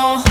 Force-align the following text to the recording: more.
more. 0.00 0.29